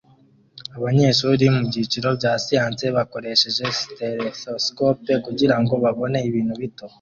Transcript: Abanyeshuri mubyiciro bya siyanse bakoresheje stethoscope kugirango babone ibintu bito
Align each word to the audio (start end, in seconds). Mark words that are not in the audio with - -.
Abanyeshuri 0.77 1.43
mubyiciro 1.55 2.07
bya 2.19 2.33
siyanse 2.43 2.85
bakoresheje 2.95 3.63
stethoscope 3.79 5.11
kugirango 5.25 5.73
babone 5.83 6.17
ibintu 6.29 6.53
bito 6.61 6.85